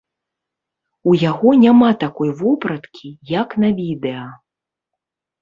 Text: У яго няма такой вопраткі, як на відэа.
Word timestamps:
У 1.11 1.13
яго 1.31 1.49
няма 1.65 1.89
такой 2.05 2.31
вопраткі, 2.41 3.09
як 3.35 3.49
на 3.67 3.71
відэа. 3.83 4.27